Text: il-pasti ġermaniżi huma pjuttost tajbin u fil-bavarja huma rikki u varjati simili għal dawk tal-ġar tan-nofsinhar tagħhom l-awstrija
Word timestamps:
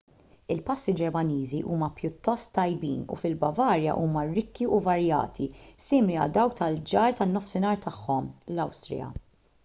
il-pasti 0.53 0.93
ġermaniżi 0.99 1.57
huma 1.73 1.89
pjuttost 1.97 2.47
tajbin 2.55 3.03
u 3.15 3.17
fil-bavarja 3.23 3.97
huma 4.05 4.23
rikki 4.29 4.67
u 4.77 4.79
varjati 4.87 5.47
simili 5.89 6.17
għal 6.23 6.33
dawk 6.39 6.57
tal-ġar 6.61 7.19
tan-nofsinhar 7.21 7.83
tagħhom 7.85 8.31
l-awstrija 8.55 9.11